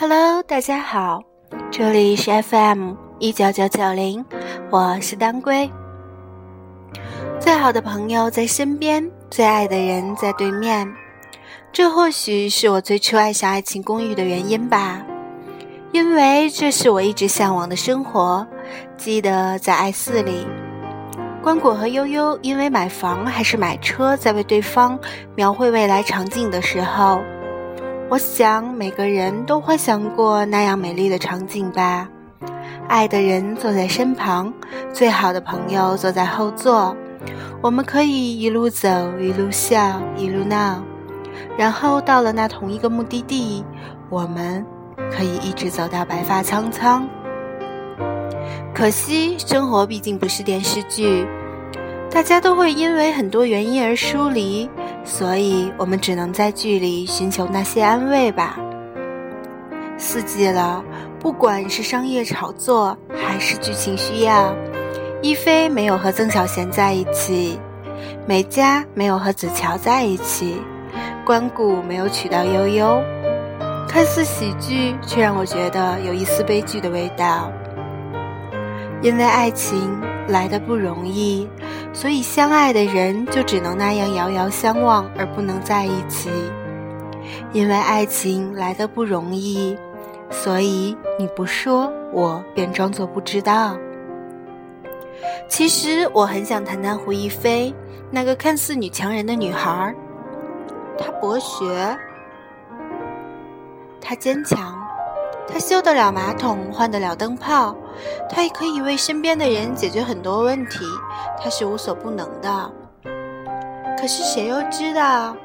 [0.00, 1.22] Hello，大家好，
[1.70, 4.24] 这里是 FM 一九九九零，
[4.70, 5.70] 我是当归。
[7.38, 10.90] 最好的朋友在身边，最爱的人在对面，
[11.70, 15.02] 这或许是我最初爱上《爱情公寓》的原因吧，
[15.92, 18.46] 因为这是我一直向往的生活。
[18.96, 20.46] 记得在爱四里，
[21.42, 24.98] 关谷和悠悠因为买房还是买车，在为对方
[25.36, 27.20] 描绘未来场景的时候。
[28.10, 32.08] 我想每个人都幻想过那样美丽的场景吧，
[32.88, 34.52] 爱的人坐在身旁，
[34.92, 36.96] 最好的朋友坐在后座，
[37.62, 38.88] 我们可以一路走，
[39.20, 40.82] 一路笑，一路闹，
[41.56, 43.64] 然后到了那同一个目的地，
[44.08, 44.66] 我们
[45.16, 47.08] 可以一直走到白发苍苍。
[48.74, 51.24] 可惜生活毕竟不是电视剧，
[52.10, 54.68] 大家都会因为很多原因而疏离。
[55.04, 58.58] 所以我们只能在剧里寻求那些安慰吧。
[59.96, 60.82] 四季了，
[61.18, 64.54] 不管是商业炒作还是剧情需要，
[65.20, 67.58] 一菲没有和曾小贤在一起，
[68.26, 70.56] 美嘉没有和子乔在一起，
[71.26, 73.02] 关谷没有娶到悠悠，
[73.88, 77.52] 看似喜剧，却让我觉得有一丝悲剧的味道。
[79.02, 81.48] 因为爱情来的不容易。
[81.92, 86.30] 所以，相爱的人就只能那样遥遥相望，而不能在一起。
[87.52, 89.76] 因为爱情来的不容易，
[90.30, 93.76] 所以你不说，我便装作不知道。
[95.48, 97.74] 其实，我很想谈谈胡一菲，
[98.10, 99.94] 那个看似女强人的女孩。
[100.96, 101.96] 她博学，
[104.00, 104.79] 她坚强。
[105.52, 107.74] 他修得了马桶，换得了灯泡，
[108.28, 110.84] 他也可以为身边的人解决很多问题，
[111.42, 112.72] 他是无所不能的。
[113.98, 115.36] 可是谁又知道，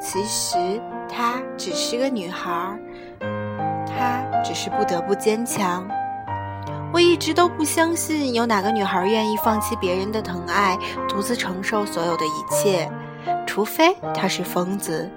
[0.00, 2.76] 其实她只是个女孩，
[3.86, 5.86] 她只是不得不坚强。
[6.92, 10.76] 我一直都不相信有哪个女孩愿意放弃别人的疼爱，
[11.08, 12.90] 独自承受所有的一切，
[13.46, 15.08] 除非她是疯子。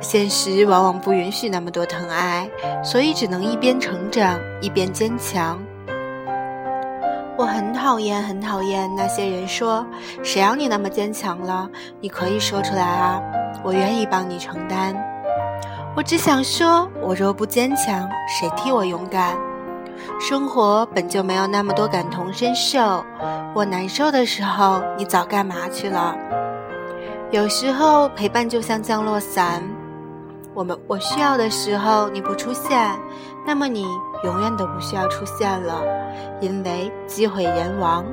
[0.00, 2.50] 现实往往不允许那么多疼爱，
[2.82, 5.58] 所以只能一边成长一边坚强。
[7.36, 9.84] 我很讨厌，很讨厌那些人说
[10.22, 11.68] ：“谁让你那么坚强了？
[12.00, 13.20] 你可以说出来啊，
[13.64, 14.94] 我愿意帮你承担。”
[15.96, 19.36] 我只想说，我若不坚强，谁替我勇敢？
[20.20, 23.04] 生活本就没有那么多感同身受。
[23.54, 26.16] 我难受的时候，你早干嘛去了？
[27.32, 29.62] 有时候陪伴就像降落伞，
[30.52, 32.78] 我们我需要的时候你不出现，
[33.46, 33.86] 那么你
[34.22, 35.82] 永远都不需要出现了，
[36.42, 38.04] 因为机会人亡。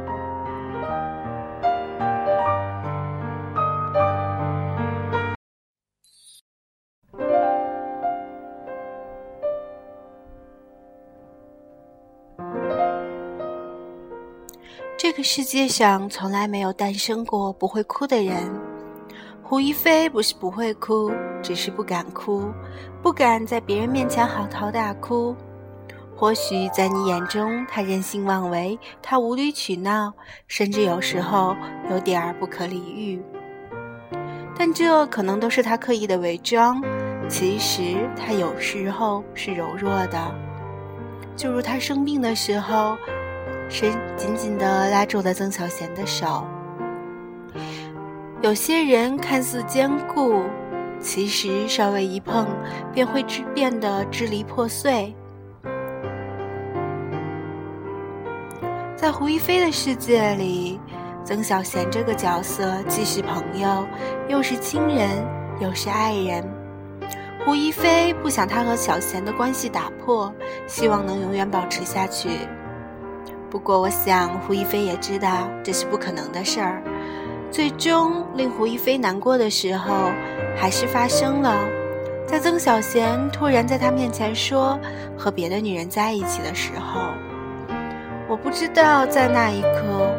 [14.97, 18.69] 这个世界上从来没有诞生过不会哭的人。
[19.49, 21.11] 胡一菲不是不会哭，
[21.41, 22.53] 只是不敢哭，
[23.01, 25.35] 不敢在别人面前嚎啕大哭。
[26.15, 30.13] 或许在你眼中，他任性妄为，他无理取闹，
[30.47, 31.55] 甚至有时候
[31.89, 33.19] 有点儿不可理喻。
[34.55, 36.79] 但这可能都是他刻意的伪装。
[37.27, 40.31] 其实他有时候是柔弱的，
[41.35, 42.95] 就如他生病的时候，
[43.67, 46.45] 深紧紧地拉住了曾小贤的手。
[48.41, 50.44] 有些人看似坚固，
[51.01, 52.47] 其实稍微一碰
[52.94, 55.13] 便会支变得支离破碎。
[58.95, 60.79] 在胡一菲的世界里，
[61.25, 63.85] 曾小贤这个角色既是朋友，
[64.29, 65.09] 又是亲人，
[65.59, 66.41] 又是爱人。
[67.45, 70.33] 胡一菲不想他和小贤的关系打破，
[70.66, 72.29] 希望能永远保持下去。
[73.50, 76.81] 不过，我想胡一菲也知道这是不可能的事儿。
[77.51, 80.12] 最终令胡一菲难过的时候，
[80.56, 81.56] 还是发生了。
[82.28, 84.80] 在曾小贤突然在他面前说
[85.18, 87.01] 和别的女人在一起的时候，
[88.28, 90.16] 我不知道在那一刻，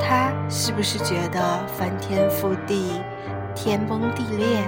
[0.00, 2.92] 他是不是觉得翻天覆地、
[3.56, 4.62] 天崩地裂，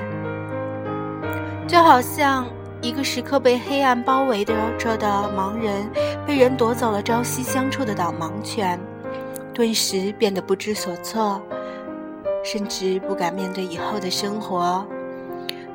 [1.69, 2.45] 就好像
[2.83, 5.07] 一个时刻被黑暗包围着的
[5.37, 5.89] 盲人，
[6.27, 8.81] 被人夺走了朝夕相处的导盲犬，
[9.55, 11.41] 顿时变得不知所措。
[12.45, 14.87] 甚至不敢面对以后的生活，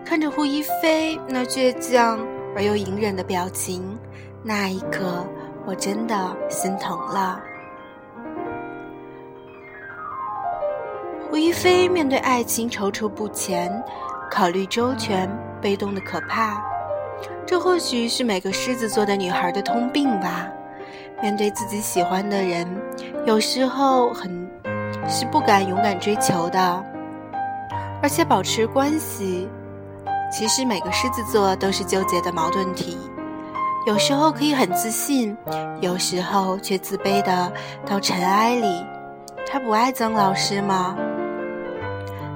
[0.05, 2.19] 看着胡一菲那倔强
[2.55, 3.97] 而又隐忍的表情，
[4.43, 5.25] 那一刻
[5.65, 6.15] 我真的
[6.47, 7.41] 心疼了。
[11.29, 13.83] 胡一菲面对爱情踌躇不前，
[14.31, 15.29] 考虑周全，
[15.59, 16.63] 被动的可怕。
[17.45, 20.47] 这或许是每个狮子座的女孩的通病吧。
[21.21, 22.65] 面对自己喜欢的人，
[23.25, 24.48] 有时候很
[25.09, 26.83] 是不敢勇敢追求的，
[28.01, 29.49] 而且保持关系。
[30.31, 32.97] 其实每个狮子座都是纠结的矛盾体，
[33.87, 35.35] 有时候可以很自信，
[35.81, 37.51] 有时候却自卑的
[37.85, 38.85] 到尘埃里。
[39.51, 40.95] 他不爱曾老师吗？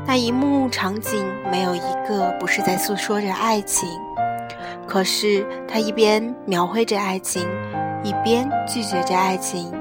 [0.05, 3.87] 那一幕场景没有一个不是在诉说着爱情，
[4.87, 7.47] 可是他一边描绘着爱情，
[8.03, 9.71] 一边拒绝着爱情。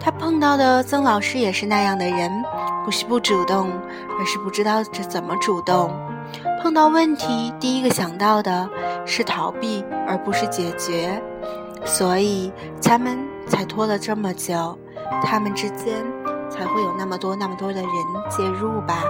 [0.00, 2.30] 他碰到的曾老师也是那样的人，
[2.84, 3.70] 不是不主动，
[4.18, 5.90] 而是不知道这怎么主动。
[6.62, 8.68] 碰到问题，第一个想到的
[9.04, 11.22] 是逃避，而不是解决，
[11.84, 12.52] 所以
[12.82, 14.78] 他们才拖了这么久，
[15.22, 15.94] 他们之间
[16.50, 17.90] 才会有那么多那么多的人
[18.28, 19.02] 介入吧。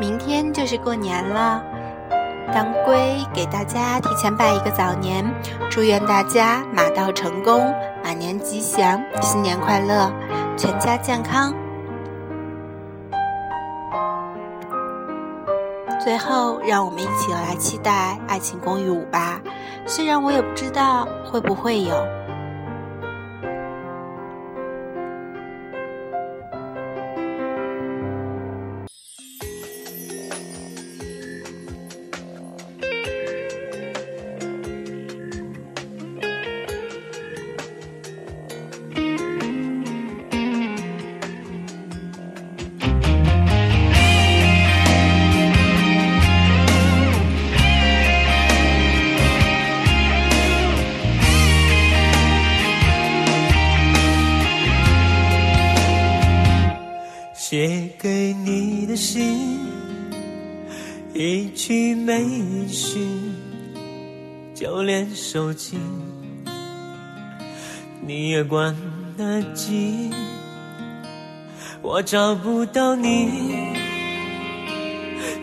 [0.00, 1.62] 明天就是过年了，
[2.52, 5.24] 当归给大家提前拜一个早年，
[5.70, 7.72] 祝愿大家马到成功，
[8.02, 10.10] 马年吉祥，新年快乐，
[10.56, 11.54] 全家健康。
[16.02, 19.40] 最后，让我们一起来期待《爱情公寓五》吧。
[19.86, 21.94] 虽然我也不知道会不会有。
[61.62, 63.06] 去没音讯，
[64.54, 65.76] 就连手机
[68.00, 68.74] 你也关
[69.14, 70.10] 得紧。
[71.82, 73.28] 我找不到你，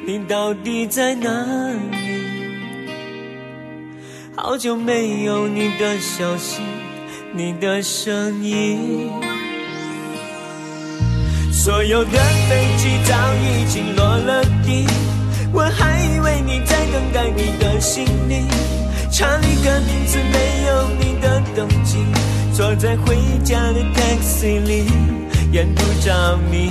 [0.08, 1.30] 你到底在哪
[1.68, 1.78] 里？
[4.36, 6.64] 好久没有你的消息，
[7.32, 9.12] 你的声音。
[11.52, 14.88] 所有的飞机早已经落了地，
[15.58, 18.46] 我还以为你在等待你的行李。
[19.10, 21.98] 查了个名字，没有你的登记，
[22.54, 24.86] 坐在回家的 taxi 里，
[25.52, 26.70] 沿途找你。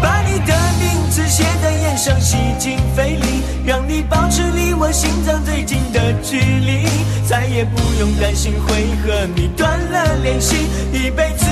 [0.00, 6.86] 把你的名字写在眼上，吸进肺里，让你保持离我心脏最近的距离，
[7.26, 10.54] 再也不用担心会和你断了联系，
[10.92, 11.46] 一辈子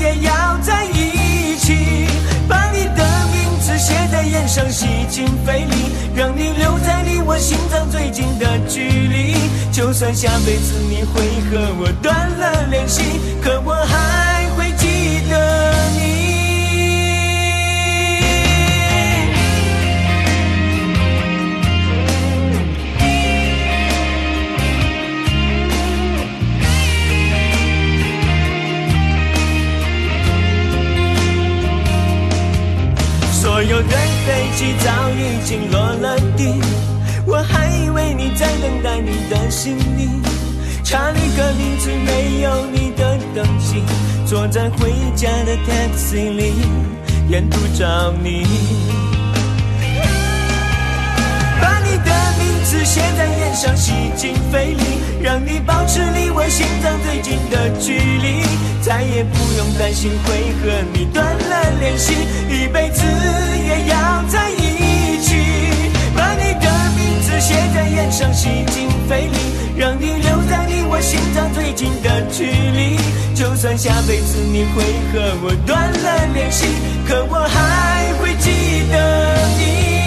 [0.00, 2.08] 也要在一起。
[4.48, 5.74] 洗尽费力，
[6.14, 9.34] 让你留在离我心脏最近的距离。
[9.70, 13.02] 就算下辈子你会和我断了联系，
[13.42, 14.27] 可我还
[34.80, 36.60] 早已经落了地，
[37.24, 40.08] 我还以为你在等待你的行李。
[40.82, 43.82] 查了个名字，没有你的登记，
[44.26, 46.54] 坐在回家的 taxi 里，
[47.28, 48.46] 沿途找你。
[51.60, 54.82] 把你的名字写在脸上，吸进肺里，
[55.22, 58.42] 让你保持离我心脏最近的距离，
[58.80, 62.14] 再也不用担心会和你断了联系，
[62.48, 63.57] 一辈子。
[68.18, 69.36] 在眼上，洗尽肺力，
[69.76, 72.98] 让你留在你我心脏最近的距离。
[73.32, 74.82] 就算下辈子你会
[75.12, 76.66] 和我断了联系，
[77.06, 79.97] 可我还会记得你。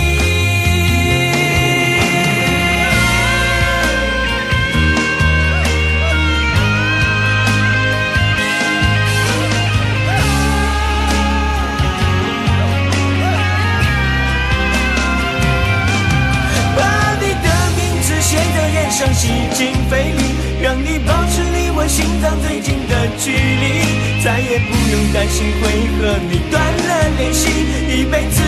[20.61, 27.49] 让你保持离我心脏最近的距离，再也不用担心会和你断了联系，
[27.89, 28.43] 一辈子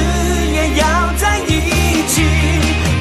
[0.54, 2.22] 也要在一起。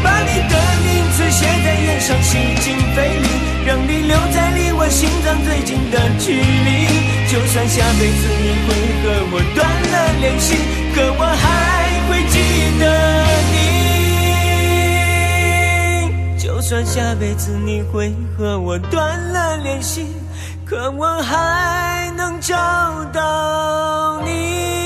[0.02, 3.28] 把你的名字写在烟上，洗尽费力，
[3.66, 6.88] 让你留在离我心脏最近的距离。
[7.30, 10.56] 就算下辈子你会和我断了联系，
[10.94, 12.40] 可我还会记
[12.80, 13.71] 得你。
[16.62, 20.06] 算下辈子你会和我断了联系
[20.64, 22.54] 可我还能找
[23.12, 24.81] 到你。